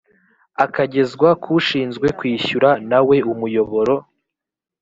[0.65, 3.95] akagezwa k’ushinzwe kwishyura na we umuyoboro